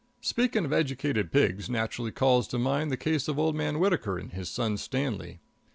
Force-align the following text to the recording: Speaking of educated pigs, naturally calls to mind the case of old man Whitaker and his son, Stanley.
Speaking 0.21 0.65
of 0.65 0.73
educated 0.73 1.31
pigs, 1.31 1.69
naturally 1.69 2.09
calls 2.11 2.47
to 2.47 2.57
mind 2.57 2.89
the 2.89 2.97
case 2.97 3.27
of 3.27 3.37
old 3.37 3.55
man 3.55 3.77
Whitaker 3.77 4.17
and 4.17 4.33
his 4.33 4.49
son, 4.49 4.77
Stanley. 4.77 5.41